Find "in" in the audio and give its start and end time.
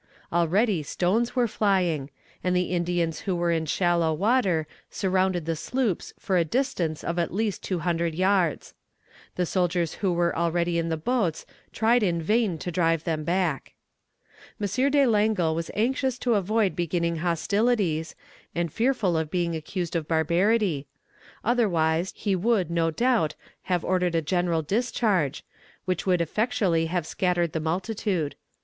3.51-3.67, 10.79-10.89, 12.01-12.19